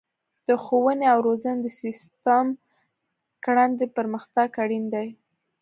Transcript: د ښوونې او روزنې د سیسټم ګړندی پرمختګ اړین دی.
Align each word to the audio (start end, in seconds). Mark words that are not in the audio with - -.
د 0.47 0.49
ښوونې 0.63 1.05
او 1.13 1.19
روزنې 1.27 1.61
د 1.63 1.67
سیسټم 1.79 2.45
ګړندی 3.45 3.87
پرمختګ 3.97 4.49
اړین 4.63 4.85
دی. 4.93 5.07